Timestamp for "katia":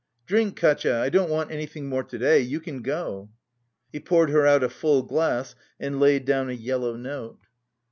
0.59-0.99